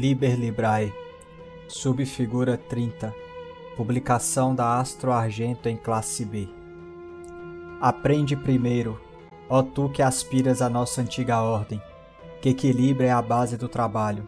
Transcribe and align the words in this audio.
Liber 0.00 0.34
Librae, 0.34 0.94
subfigura 1.68 2.56
30, 2.56 3.14
publicação 3.76 4.54
da 4.54 4.78
Astro 4.78 5.12
Argento 5.12 5.68
em 5.68 5.76
classe 5.76 6.24
B. 6.24 6.48
Aprende 7.82 8.34
primeiro, 8.34 8.98
ó 9.46 9.62
tu 9.62 9.90
que 9.90 10.00
aspiras 10.00 10.62
à 10.62 10.70
nossa 10.70 11.02
antiga 11.02 11.42
ordem, 11.42 11.82
que 12.40 12.48
equilíbrio 12.48 13.08
é 13.08 13.10
a 13.10 13.20
base 13.20 13.58
do 13.58 13.68
trabalho. 13.68 14.26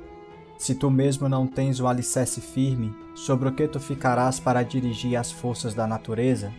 Se 0.59 0.75
tu 0.75 0.91
mesmo 0.91 1.27
não 1.27 1.47
tens 1.47 1.81
o 1.81 1.87
alicerce 1.87 2.43
firme, 2.43 2.95
sobre 3.15 3.49
o 3.49 3.53
que 3.53 3.67
tu 3.67 3.81
ficarás 3.81 4.39
para 4.39 4.63
dirigir 4.63 5.17
as 5.17 5.33
forças 5.33 5.73
da 5.73 5.87
natureza? 5.87 6.53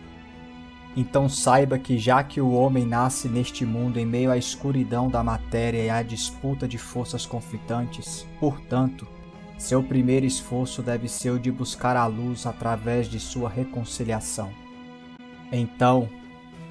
Então 0.96 1.28
saiba 1.28 1.78
que 1.78 1.98
já 1.98 2.22
que 2.22 2.40
o 2.40 2.52
homem 2.52 2.86
nasce 2.86 3.28
neste 3.28 3.66
mundo 3.66 3.98
em 3.98 4.06
meio 4.06 4.30
à 4.30 4.38
escuridão 4.38 5.08
da 5.08 5.24
matéria 5.24 5.82
e 5.82 5.90
à 5.90 6.02
disputa 6.02 6.68
de 6.68 6.78
forças 6.78 7.26
conflitantes, 7.26 8.26
portanto, 8.38 9.06
seu 9.58 9.82
primeiro 9.82 10.26
esforço 10.26 10.82
deve 10.82 11.08
ser 11.08 11.30
o 11.30 11.38
de 11.38 11.50
buscar 11.50 11.96
a 11.96 12.06
luz 12.06 12.46
através 12.46 13.08
de 13.08 13.18
sua 13.18 13.48
reconciliação. 13.48 14.50
Então, 15.50 16.08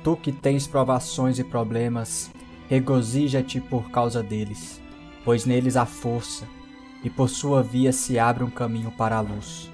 tu 0.04 0.16
que 0.16 0.32
tens 0.32 0.68
provações 0.68 1.40
e 1.40 1.44
problemas, 1.44 2.32
regozija-te 2.70 3.60
por 3.60 3.90
causa 3.90 4.24
deles, 4.24 4.82
pois 5.26 5.46
neles 5.46 5.76
há 5.76 5.86
força, 5.86 6.46
e 7.04 7.10
por 7.10 7.30
sua 7.30 7.62
via 7.62 7.92
se 7.92 8.18
abre 8.18 8.44
um 8.44 8.50
caminho 8.50 8.92
para 8.92 9.18
a 9.18 9.22
luz. 9.22 9.70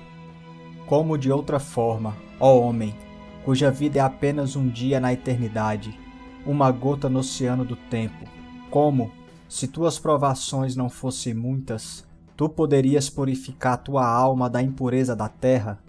Como 0.88 1.18
de 1.18 1.32
outra 1.32 1.60
forma, 1.60 2.16
ó 2.40 2.60
homem, 2.60 2.96
cuja 3.44 3.72
vida 3.72 4.00
é 4.00 4.02
apenas 4.02 4.56
um 4.56 4.68
dia 4.68 5.00
na 5.00 5.14
eternidade, 5.14 5.98
uma 6.46 6.72
gota 6.72 7.10
no 7.10 7.20
oceano 7.20 7.64
do 7.64 7.76
tempo. 7.76 8.26
Como, 8.70 9.12
se 9.48 9.68
tuas 9.68 9.98
provações 9.98 10.76
não 10.76 10.90
fossem 10.90 11.34
muitas, 11.34 12.06
tu 12.36 12.50
poderias 12.50 13.10
purificar 13.10 13.78
tua 13.78 14.08
alma 14.08 14.50
da 14.50 14.62
impureza 14.62 15.16
da 15.16 15.28
terra? 15.28 15.80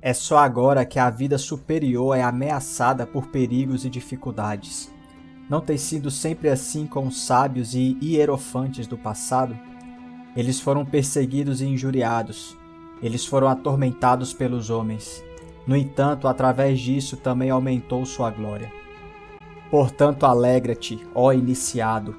É 0.00 0.12
só 0.14 0.38
agora 0.38 0.84
que 0.84 0.98
a 0.98 1.10
vida 1.10 1.38
superior 1.38 2.16
é 2.16 2.22
ameaçada 2.22 3.06
por 3.06 3.26
perigos 3.28 3.84
e 3.84 3.90
dificuldades. 3.90 4.92
Não 5.50 5.60
tem 5.60 5.76
sido 5.76 6.10
sempre 6.10 6.48
assim 6.48 6.86
com 6.86 7.06
os 7.06 7.22
sábios 7.22 7.74
e 7.74 7.98
hierofantes 8.02 8.86
do 8.86 8.96
passado? 8.96 9.58
Eles 10.36 10.60
foram 10.60 10.84
perseguidos 10.84 11.60
e 11.60 11.66
injuriados. 11.66 12.56
Eles 13.02 13.26
foram 13.26 13.48
atormentados 13.48 14.32
pelos 14.32 14.70
homens 14.70 15.26
no 15.68 15.76
entanto, 15.76 16.26
através 16.26 16.80
disso 16.80 17.14
também 17.18 17.50
aumentou 17.50 18.06
sua 18.06 18.30
glória. 18.30 18.72
Portanto, 19.70 20.24
alegra-te, 20.24 21.06
ó 21.14 21.30
iniciado, 21.30 22.16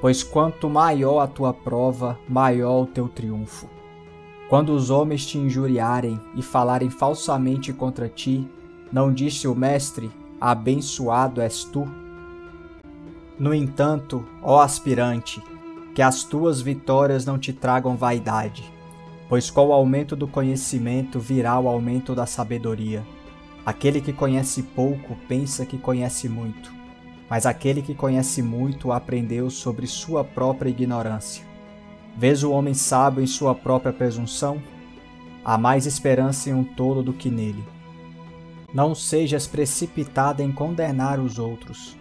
pois 0.00 0.24
quanto 0.24 0.68
maior 0.68 1.20
a 1.20 1.28
tua 1.28 1.54
prova, 1.54 2.18
maior 2.28 2.82
o 2.82 2.86
teu 2.86 3.08
triunfo. 3.08 3.68
Quando 4.48 4.70
os 4.70 4.90
homens 4.90 5.24
te 5.24 5.38
injuriarem 5.38 6.20
e 6.34 6.42
falarem 6.42 6.90
falsamente 6.90 7.72
contra 7.72 8.08
ti, 8.08 8.48
não 8.92 9.12
disse 9.12 9.46
o 9.46 9.54
Mestre: 9.54 10.10
Abençoado 10.40 11.40
és 11.40 11.62
tu? 11.62 11.86
No 13.38 13.54
entanto, 13.54 14.24
ó 14.42 14.60
aspirante, 14.60 15.40
que 15.94 16.02
as 16.02 16.24
tuas 16.24 16.60
vitórias 16.60 17.24
não 17.24 17.38
te 17.38 17.52
tragam 17.52 17.96
vaidade 17.96 18.76
pois 19.28 19.50
com 19.50 19.66
o 19.68 19.72
aumento 19.72 20.16
do 20.16 20.26
conhecimento 20.26 21.20
virá 21.20 21.58
o 21.60 21.68
aumento 21.68 22.14
da 22.14 22.26
sabedoria. 22.26 23.04
Aquele 23.64 24.00
que 24.00 24.12
conhece 24.12 24.62
pouco 24.62 25.16
pensa 25.28 25.66
que 25.66 25.76
conhece 25.76 26.28
muito, 26.28 26.72
mas 27.28 27.44
aquele 27.44 27.82
que 27.82 27.94
conhece 27.94 28.40
muito 28.40 28.90
aprendeu 28.90 29.50
sobre 29.50 29.86
sua 29.86 30.24
própria 30.24 30.70
ignorância. 30.70 31.44
Vês 32.16 32.42
o 32.42 32.50
homem 32.50 32.74
sábio 32.74 33.22
em 33.22 33.26
sua 33.26 33.54
própria 33.54 33.92
presunção? 33.92 34.60
Há 35.44 35.58
mais 35.58 35.86
esperança 35.86 36.50
em 36.50 36.54
um 36.54 36.64
tolo 36.64 37.02
do 37.02 37.12
que 37.12 37.30
nele. 37.30 37.62
Não 38.72 38.94
sejas 38.94 39.46
precipitado 39.46 40.42
em 40.42 40.50
condenar 40.50 41.20
os 41.20 41.38
outros. 41.38 41.96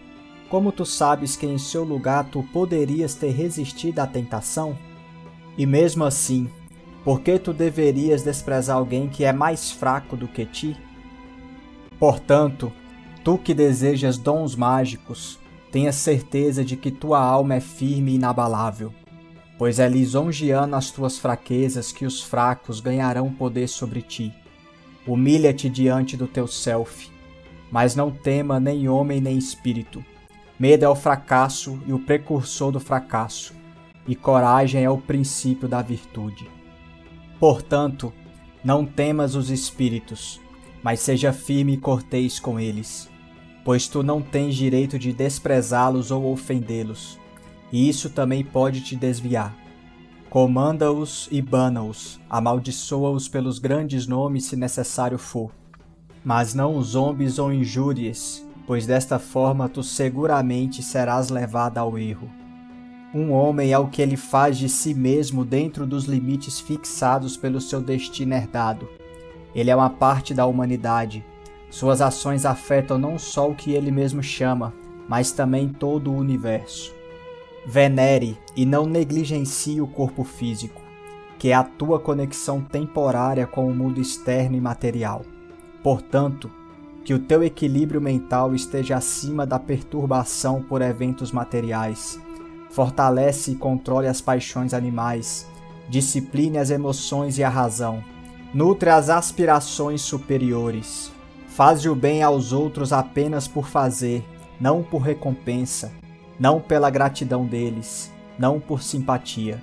Como 0.50 0.72
tu 0.72 0.86
sabes 0.86 1.36
que 1.36 1.46
em 1.46 1.58
seu 1.58 1.84
lugar 1.84 2.26
tu 2.32 2.42
poderias 2.42 3.14
ter 3.16 3.32
resistido 3.32 4.00
à 4.00 4.08
tentação? 4.08 4.78
E 5.58 5.66
mesmo 5.66 6.04
assim, 6.04 6.50
por 7.08 7.22
que 7.22 7.40
tu 7.40 7.54
deverias 7.54 8.22
desprezar 8.22 8.76
alguém 8.76 9.08
que 9.08 9.24
é 9.24 9.32
mais 9.32 9.72
fraco 9.72 10.18
do 10.18 10.28
que 10.28 10.46
ti? 10.46 10.76
Portanto, 11.98 12.70
tu 13.24 13.38
que 13.38 13.54
desejas 13.54 14.18
dons 14.18 14.58
mágicos, 14.58 15.40
tenha 15.72 15.94
certeza 15.94 16.66
de 16.66 16.76
que 16.76 16.92
tua 16.92 17.18
alma 17.18 17.56
é 17.56 17.60
firme 17.62 18.12
e 18.12 18.16
inabalável, 18.16 18.94
pois 19.58 19.80
é 19.80 19.88
lisonjeando 19.88 20.76
as 20.76 20.92
tuas 20.92 21.18
fraquezas 21.18 21.94
que 21.94 22.06
os 22.06 22.22
fracos 22.22 22.82
ganharão 22.82 23.32
poder 23.32 23.70
sobre 23.70 24.02
ti. 24.02 24.34
Humilha-te 25.08 25.70
diante 25.70 26.18
do 26.18 26.28
teu 26.28 26.46
self, 26.46 27.10
mas 27.72 27.96
não 27.96 28.12
tema 28.12 28.60
nem 28.60 28.90
homem 28.90 29.22
nem 29.22 29.38
espírito. 29.38 30.04
Medo 30.60 30.84
é 30.84 30.90
o 30.90 30.94
fracasso 30.94 31.80
e 31.88 31.94
o 31.94 32.00
precursor 32.00 32.70
do 32.70 32.82
fracasso, 32.82 33.54
e 34.06 34.14
coragem 34.14 34.84
é 34.84 34.90
o 34.90 34.98
princípio 34.98 35.70
da 35.70 35.82
virtude. 35.82 36.57
Portanto, 37.40 38.12
não 38.64 38.86
temas 38.86 39.36
os 39.36 39.50
espíritos, 39.50 40.42
mas 40.82 41.00
seja 41.00 41.32
firme 41.32 41.74
e 41.74 41.78
cortês 41.78 42.40
com 42.40 42.60
eles, 42.60 43.10
pois 43.64 43.88
tu 43.88 44.02
não 44.02 44.22
tens 44.22 44.56
direito 44.56 44.98
de 44.98 45.14
desprezá-los 45.14 46.10
ou 46.10 46.32
ofendê-los, 46.32 47.20
e 47.72 47.88
isso 47.88 48.10
também 48.10 48.44
pode 48.44 48.82
te 48.82 48.96
desviar. 48.96 49.56
Comanda-os 50.30 51.30
e 51.32 51.42
bana-os, 51.42 52.20
amaldiçoa-os 52.30 53.28
pelos 53.28 53.60
grandes 53.60 54.08
nomes 54.08 54.46
se 54.46 54.56
necessário 54.56 55.18
for. 55.18 55.52
Mas 56.24 56.54
não 56.54 56.76
os 56.76 56.88
zombes 56.88 57.40
ou 57.40 57.54
injúries, 57.54 58.46
pois 58.66 58.86
desta 58.86 59.20
forma 59.20 59.70
tu 59.70 59.82
seguramente 59.84 60.84
serás 60.84 61.30
levado 61.30 61.78
ao 61.78 61.98
erro. 61.98 62.30
Um 63.14 63.32
homem 63.32 63.72
é 63.72 63.80
o 63.80 63.88
que 63.88 64.02
ele 64.02 64.18
faz 64.18 64.58
de 64.58 64.68
si 64.68 64.94
mesmo 64.94 65.46
dentro 65.46 65.88
dos 65.88 66.04
limites 66.06 66.60
fixados 66.60 67.38
pelo 67.38 67.62
seu 67.62 67.80
destino 67.80 68.34
herdado. 68.34 68.90
Ele 69.56 69.72
é 69.72 69.76
uma 69.76 69.90
parte 69.90 70.34
da 70.34 70.46
humanidade. 70.46 71.24
Suas 71.70 72.02
ações 72.02 72.46
afetam 72.46 72.98
não 72.98 73.18
só 73.18 73.50
o 73.50 73.56
que 73.56 73.72
ele 73.72 73.92
mesmo 73.92 74.22
chama, 74.22 74.74
mas 75.08 75.32
também 75.32 75.70
todo 75.70 76.12
o 76.12 76.18
universo. 76.18 76.94
Venere 77.66 78.38
e 78.58 78.66
não 78.66 78.86
negligencie 78.86 79.80
o 79.80 79.88
corpo 79.88 80.26
físico, 80.26 80.82
que 81.40 81.50
é 81.50 81.54
a 81.54 81.64
tua 81.64 82.00
conexão 82.00 82.62
temporária 82.62 83.48
com 83.48 83.68
o 83.68 83.74
mundo 83.74 84.02
externo 84.02 84.58
e 84.58 84.62
material. 84.62 85.24
Portanto, 85.82 86.52
que 87.06 87.14
o 87.14 87.20
teu 87.20 87.42
equilíbrio 87.42 88.02
mental 88.02 88.54
esteja 88.54 88.98
acima 88.98 89.46
da 89.46 89.58
perturbação 89.58 90.62
por 90.62 90.82
eventos 90.82 91.32
materiais 91.32 92.20
fortalece 92.70 93.52
e 93.52 93.56
controle 93.56 94.08
as 94.08 94.22
paixões 94.22 94.74
animais, 94.74 95.48
discipline 95.90 96.58
as 96.58 96.70
emoções 96.70 97.38
e 97.38 97.44
a 97.44 97.50
razão, 97.50 98.04
nutre 98.54 98.90
as 98.90 99.10
aspirações 99.10 100.02
superiores, 100.02 101.12
faze 101.48 101.90
o 101.90 101.96
bem 101.96 102.24
aos 102.24 102.52
outros 102.52 102.92
apenas 102.94 103.48
por 103.48 103.68
fazer, 103.68 104.24
não 104.60 104.84
por 104.84 105.00
recompensa, 105.00 105.92
não 106.40 106.60
pela 106.60 106.90
gratidão 106.90 107.46
deles, 107.46 108.12
não 108.38 108.60
por 108.60 108.84
simpatia. 108.84 109.62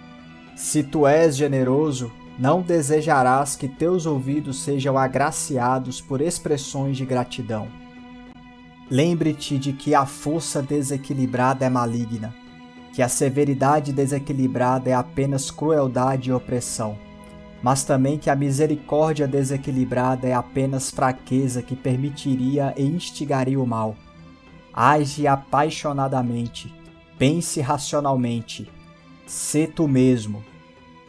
Se 0.56 0.82
tu 0.82 1.06
és 1.06 1.37
generoso, 1.37 2.11
não 2.38 2.62
desejarás 2.62 3.55
que 3.55 3.69
teus 3.69 4.06
ouvidos 4.06 4.62
sejam 4.62 4.99
agraciados 4.99 6.00
por 6.00 6.20
expressões 6.20 6.96
de 6.96 7.05
gratidão. 7.05 7.69
Lembre-te 8.90 9.56
de 9.56 9.73
que 9.73 9.94
a 9.94 10.05
força 10.05 10.61
desequilibrada 10.61 11.64
é 11.64 11.69
maligna 11.69 12.34
que 12.94 13.02
a 13.02 13.08
severidade 13.08 13.93
desequilibrada 13.93 14.88
é 14.88 14.93
apenas 14.93 15.50
crueldade 15.50 16.31
e 16.31 16.32
opressão, 16.32 16.96
mas 17.61 17.82
também 17.82 18.17
que 18.17 18.31
a 18.31 18.37
misericórdia 18.37 19.26
desequilibrada 19.26 20.29
é 20.29 20.32
apenas 20.32 20.93
fraqueza 20.93 21.61
que 21.61 21.75
permitiria 21.75 22.73
e 22.76 22.85
instigaria 22.85 23.61
o 23.61 23.67
mal. 23.67 23.96
Age 24.73 25.26
apaixonadamente, 25.26 26.73
pense 27.19 27.61
racionalmente, 27.61 28.70
sê 29.26 29.67
tu 29.67 29.88
mesmo. 29.88 30.44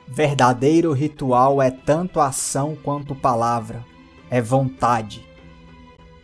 Verdadeiro 0.07 0.91
ritual 0.91 1.61
é 1.61 1.69
tanto 1.69 2.19
ação 2.19 2.75
quanto 2.81 3.13
palavra, 3.13 3.85
é 4.27 4.41
vontade. 4.41 5.23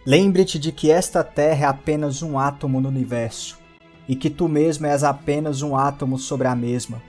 Lembre-te 0.04 0.58
de 0.58 0.72
que 0.72 0.90
esta 0.90 1.24
terra 1.24 1.66
é 1.66 1.70
apenas 1.70 2.24
um 2.24 2.40
átomo 2.40 2.82
no 2.82 2.90
universo 2.90 3.61
e 4.12 4.16
que 4.18 4.30
tu 4.30 4.50
mesmo 4.50 4.86
és 4.88 5.06
apenas 5.06 5.62
um 5.62 5.74
átomo 5.74 6.20
sobre 6.20 6.46
a 6.46 6.54
mesma, 6.54 7.02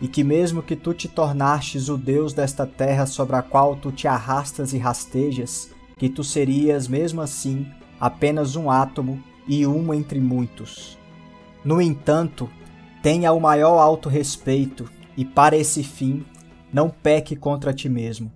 e 0.00 0.08
que 0.08 0.24
mesmo 0.24 0.60
que 0.60 0.74
tu 0.74 0.92
te 0.92 1.06
tornastes 1.06 1.88
o 1.88 1.96
Deus 1.96 2.32
desta 2.32 2.66
terra 2.66 3.06
sobre 3.06 3.36
a 3.36 3.42
qual 3.42 3.76
tu 3.76 3.92
te 3.92 4.08
arrastas 4.08 4.72
e 4.72 4.78
rastejas, 4.78 5.70
que 5.96 6.08
tu 6.08 6.24
serias 6.24 6.88
mesmo 6.88 7.20
assim 7.20 7.64
apenas 8.00 8.56
um 8.56 8.68
átomo 8.72 9.22
e 9.46 9.64
um 9.68 9.94
entre 9.94 10.18
muitos. 10.18 10.98
No 11.64 11.80
entanto, 11.80 12.50
tenha 13.04 13.32
o 13.32 13.38
maior 13.38 13.78
autorrespeito 13.78 14.90
e 15.16 15.24
para 15.24 15.56
esse 15.56 15.84
fim, 15.84 16.26
não 16.72 16.90
peque 16.90 17.36
contra 17.36 17.72
ti 17.72 17.88
mesmo. 17.88 18.32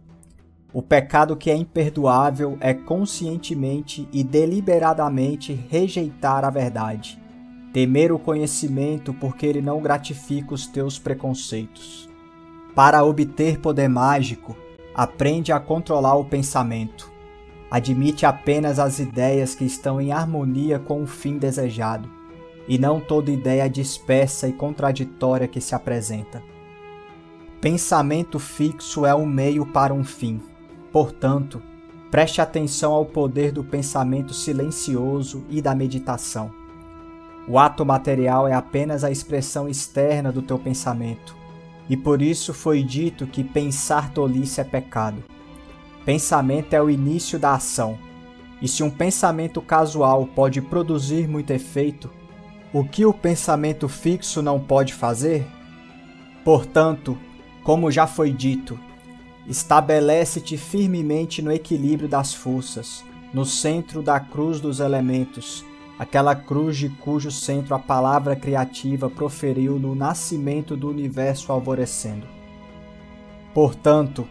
O 0.73 0.81
pecado 0.81 1.37
que 1.37 1.51
é 1.51 1.57
imperdoável 1.57 2.57
é 2.61 2.73
conscientemente 2.73 4.09
e 4.13 4.23
deliberadamente 4.23 5.53
rejeitar 5.69 6.45
a 6.45 6.51
verdade, 6.51 7.21
temer 7.73 8.13
o 8.13 8.19
conhecimento 8.19 9.15
porque 9.15 9.47
ele 9.47 9.63
não 9.63 9.81
gratifica 9.81 10.55
os 10.55 10.67
teus 10.67 10.99
preconceitos. 10.99 12.09
Para 12.75 13.05
obter 13.05 13.59
poder 13.59 13.89
mágico, 13.89 14.57
aprende 14.95 15.53
a 15.53 15.61
controlar 15.61 16.15
o 16.17 16.25
pensamento. 16.25 17.11
Admite 17.71 18.27
apenas 18.27 18.79
as 18.79 18.99
ideias 18.99 19.55
que 19.55 19.65
estão 19.65 20.01
em 20.01 20.13
harmonia 20.13 20.79
com 20.79 21.03
o 21.03 21.07
fim 21.07 21.39
desejado, 21.39 22.09
e 22.69 22.79
não 22.79 23.01
toda 23.01 23.31
ideia 23.31 23.69
dispersa 23.69 24.47
e 24.47 24.53
contraditória 24.53 25.49
que 25.49 25.61
se 25.61 25.75
apresenta. 25.75 26.43
Pensamento 27.61 28.39
fixo 28.39 29.07
é 29.07 29.15
um 29.15 29.27
meio 29.27 29.65
para 29.65 29.95
um 29.95 30.05
fim 30.05 30.41
Portanto, 30.93 31.63
preste 32.11 32.43
atenção 32.43 32.93
ao 32.93 33.07
poder 33.07 33.51
do 33.51 33.65
pensamento 33.65 34.35
silencioso 34.35 35.43
e 35.49 35.63
da 35.63 35.75
meditação. 35.75 36.53
O 37.49 37.59
ato 37.59 37.85
material 37.85 38.47
é 38.47 38.55
apenas 38.55 39.05
a 39.05 39.11
expressão 39.11 39.69
externa 39.69 40.31
do 40.31 40.43
teu 40.43 40.59
pensamento, 40.59 41.37
e 41.89 41.97
por 41.97 42.23
isso 42.23 42.55
foi 42.55 42.83
dito 42.83 43.27
que 43.27 43.43
pensar 43.43 44.13
tolice 44.13 44.61
é 44.61 44.65
pecado. 44.65 45.23
Pensamento 46.05 46.75
é 46.75 46.83
o 46.83 46.91
início 46.91 47.39
da 47.39 47.55
ação, 47.55 47.99
e 48.61 48.69
se 48.69 48.83
um 48.83 48.91
pensamento 48.91 49.61
casual 49.61 50.27
pode 50.27 50.61
produzir 50.61 51.29
muito 51.29 51.51
efeito, 51.51 52.11
o 52.73 52.85
que 52.85 53.05
o 53.05 53.13
pensamento 53.13 53.89
fixo 53.89 54.41
não 54.41 54.59
pode 54.59 54.95
fazer? 54.95 55.47
Portanto, 56.45 57.19
como 57.63 57.91
já 57.91 58.07
foi 58.07 58.33
dito, 58.33 58.79
Estabelece-te 59.47 60.57
firmemente 60.57 61.43
no 61.43 61.51
equilíbrio 61.51 62.09
das 62.09 62.33
forças, 62.33 63.05
no 63.35 63.45
centro 63.45 64.01
da 64.01 64.21
cruz 64.21 64.61
dos 64.61 64.79
elementos, 64.79 65.65
aquela 65.99 66.35
cruz 66.35 66.77
de 66.77 66.89
cujo 66.89 67.31
centro 67.31 67.75
a 67.75 67.79
palavra 67.79 68.35
criativa 68.35 69.09
proferiu 69.11 69.79
no 69.79 69.95
nascimento 69.95 70.77
do 70.77 70.89
universo 70.89 71.53
alvorecendo. 71.53 72.27
Portanto, 73.55 74.27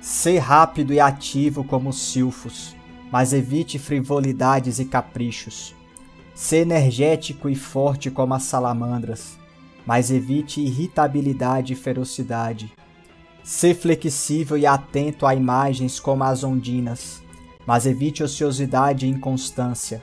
sê 0.00 0.38
rápido 0.38 0.92
e 0.92 1.00
ativo 1.00 1.64
como 1.64 1.90
os 1.90 2.00
silfos, 2.00 2.76
mas 3.10 3.32
evite 3.32 3.78
frivolidades 3.78 4.78
e 4.78 4.84
caprichos. 4.84 5.74
Sê 6.34 6.58
energético 6.58 7.48
e 7.48 7.54
forte 7.54 8.10
como 8.10 8.34
as 8.34 8.44
salamandras, 8.44 9.38
mas 9.86 10.10
evite 10.10 10.60
irritabilidade 10.60 11.72
e 11.72 11.76
ferocidade. 11.76 12.72
Ser 13.44 13.74
flexível 13.74 14.56
e 14.56 14.64
atento 14.64 15.26
a 15.26 15.34
imagens 15.34 15.98
como 15.98 16.24
as 16.24 16.42
ondinas, 16.44 17.22
mas 17.66 17.86
evite 17.86 18.22
ociosidade 18.22 19.04
e 19.04 19.10
inconstância. 19.10 20.02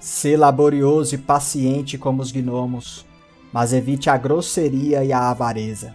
Ser 0.00 0.38
laborioso 0.38 1.14
e 1.14 1.18
paciente 1.18 1.98
como 1.98 2.22
os 2.22 2.32
gnomos, 2.32 3.04
mas 3.52 3.74
evite 3.74 4.08
a 4.08 4.16
grosseria 4.16 5.04
e 5.04 5.12
a 5.12 5.30
avareza. 5.30 5.94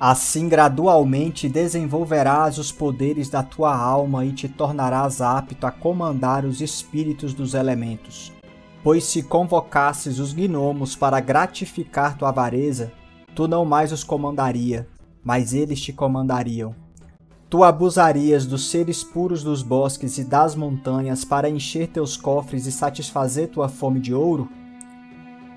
Assim, 0.00 0.48
gradualmente 0.48 1.48
desenvolverás 1.48 2.58
os 2.58 2.72
poderes 2.72 3.28
da 3.28 3.44
tua 3.44 3.76
alma 3.76 4.24
e 4.24 4.32
te 4.32 4.48
tornarás 4.48 5.20
apto 5.20 5.68
a 5.68 5.70
comandar 5.70 6.44
os 6.44 6.60
espíritos 6.60 7.32
dos 7.32 7.54
elementos. 7.54 8.32
Pois 8.82 9.04
se 9.04 9.22
convocasses 9.22 10.18
os 10.18 10.32
gnomos 10.32 10.96
para 10.96 11.20
gratificar 11.20 12.18
tua 12.18 12.30
avareza, 12.30 12.90
tu 13.36 13.46
não 13.46 13.64
mais 13.64 13.92
os 13.92 14.02
comandaria, 14.02 14.88
mas 15.22 15.54
eles 15.54 15.80
te 15.80 15.92
comandariam. 15.92 16.74
Tu 17.50 17.64
abusarias 17.64 18.46
dos 18.46 18.70
seres 18.70 19.02
puros 19.02 19.42
dos 19.42 19.60
bosques 19.60 20.18
e 20.18 20.24
das 20.24 20.54
montanhas 20.54 21.24
para 21.24 21.50
encher 21.50 21.88
teus 21.88 22.16
cofres 22.16 22.64
e 22.64 22.70
satisfazer 22.70 23.48
tua 23.48 23.68
fome 23.68 23.98
de 23.98 24.14
ouro? 24.14 24.48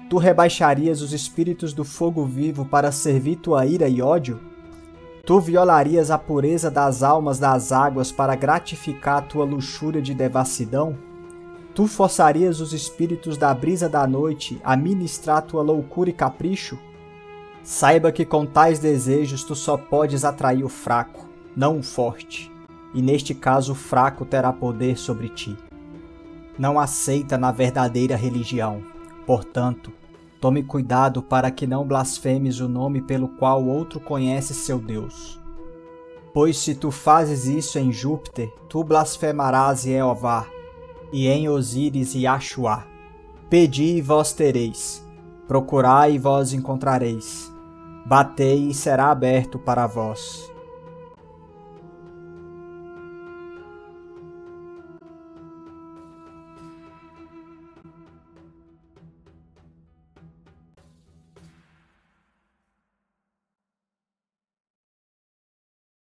Tu 0.09 0.17
rebaixarias 0.17 1.03
os 1.03 1.13
espíritos 1.13 1.71
do 1.71 1.85
fogo 1.85 2.25
vivo 2.25 2.65
para 2.65 2.91
servir 2.91 3.35
tua 3.35 3.67
ira 3.67 3.87
e 3.87 4.01
ódio? 4.01 4.41
Tu 5.23 5.39
violarias 5.39 6.09
a 6.09 6.17
pureza 6.17 6.71
das 6.71 7.03
almas 7.03 7.37
das 7.37 7.71
águas 7.71 8.11
para 8.11 8.35
gratificar 8.35 9.27
tua 9.27 9.45
luxúria 9.45 10.01
de 10.01 10.15
devassidão? 10.15 10.97
Tu 11.75 11.85
forçarias 11.85 12.59
os 12.59 12.73
espíritos 12.73 13.37
da 13.37 13.53
brisa 13.53 13.87
da 13.87 14.07
noite 14.07 14.59
a 14.63 14.75
ministrar 14.75 15.43
tua 15.43 15.61
loucura 15.61 16.09
e 16.09 16.13
capricho? 16.13 16.75
Saiba 17.63 18.11
que 18.11 18.25
com 18.25 18.47
tais 18.47 18.79
desejos 18.79 19.43
tu 19.43 19.53
só 19.53 19.77
podes 19.77 20.25
atrair 20.25 20.63
o 20.63 20.69
fraco, 20.69 21.32
não 21.55 21.79
o 21.79 21.83
forte, 21.83 22.51
e 22.93 23.01
neste 23.01 23.33
caso 23.33 23.73
o 23.73 23.75
fraco 23.75 24.25
terá 24.25 24.51
poder 24.51 24.97
sobre 24.97 25.29
ti. 25.29 25.57
Não 26.57 26.79
aceita 26.79 27.37
na 27.37 27.51
verdadeira 27.51 28.15
religião, 28.15 28.81
portanto, 29.25 29.91
tome 30.39 30.63
cuidado 30.63 31.21
para 31.21 31.49
que 31.49 31.65
não 31.65 31.87
blasfemes 31.87 32.59
o 32.59 32.67
nome 32.67 33.01
pelo 33.01 33.27
qual 33.27 33.65
outro 33.65 33.99
conhece 33.99 34.53
seu 34.53 34.79
Deus. 34.79 35.39
Pois 36.33 36.57
se 36.57 36.75
tu 36.75 36.91
fazes 36.91 37.45
isso 37.45 37.77
em 37.79 37.91
Júpiter, 37.91 38.51
tu 38.67 38.83
blasfemarás 38.83 39.85
em 39.85 39.93
Eová, 39.93 40.47
e 41.11 41.27
em 41.27 41.47
Osíris 41.47 42.15
e 42.15 42.25
Achuá. 42.25 42.85
Pedi 43.49 43.97
e 43.97 44.01
vós 44.01 44.33
tereis, 44.33 45.05
procurai 45.47 46.13
e 46.13 46.17
vós 46.17 46.53
encontrareis 46.53 47.53
Batei 48.05 48.67
e 48.67 48.73
será 48.73 49.11
aberto 49.11 49.57
para 49.57 49.87
vós. 49.87 50.51